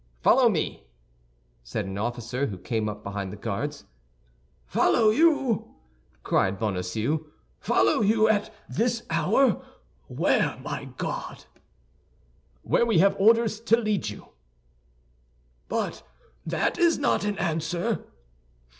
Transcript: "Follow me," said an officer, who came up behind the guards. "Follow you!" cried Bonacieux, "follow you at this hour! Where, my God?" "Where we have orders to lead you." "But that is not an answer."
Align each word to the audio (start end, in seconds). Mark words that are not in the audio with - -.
"Follow 0.23 0.49
me," 0.49 0.87
said 1.61 1.85
an 1.85 1.95
officer, 1.95 2.47
who 2.47 2.57
came 2.57 2.89
up 2.89 3.03
behind 3.03 3.31
the 3.31 3.37
guards. 3.37 3.85
"Follow 4.65 5.11
you!" 5.11 5.75
cried 6.23 6.57
Bonacieux, 6.57 7.27
"follow 7.59 8.01
you 8.01 8.27
at 8.27 8.51
this 8.67 9.03
hour! 9.11 9.63
Where, 10.07 10.57
my 10.63 10.85
God?" 10.97 11.45
"Where 12.63 12.83
we 12.87 12.97
have 12.97 13.15
orders 13.19 13.59
to 13.59 13.77
lead 13.77 14.09
you." 14.09 14.29
"But 15.69 16.01
that 16.47 16.79
is 16.79 16.97
not 16.97 17.23
an 17.23 17.37
answer." 17.37 18.03